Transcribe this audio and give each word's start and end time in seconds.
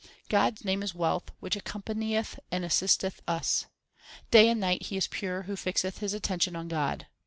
God 0.29 0.57
s 0.57 0.65
name 0.65 0.81
is 0.81 0.95
wealth 0.95 1.29
which 1.41 1.55
accompanieth 1.55 2.39
and 2.51 2.65
assisteth 2.65 3.21
us. 3.27 3.67
Day 4.31 4.49
and 4.49 4.59
night 4.59 4.87
he 4.87 4.97
is 4.97 5.07
pure 5.07 5.43
who 5.43 5.55
fixeth 5.55 5.99
his 5.99 6.15
attention 6.15 6.55
on 6.55 6.67
God. 6.67 7.05